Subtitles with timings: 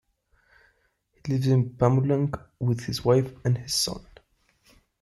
[1.13, 4.03] He lives in Pamulang with his wife and his son.